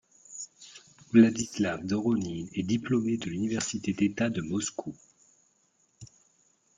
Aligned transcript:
Vladislav 1.13 1.83
Doronine 1.85 2.49
est 2.55 2.63
diplômé 2.63 3.17
de 3.17 3.29
l'université 3.29 3.93
d'État 3.93 4.31
de 4.31 4.41
Moscou. 4.41 4.95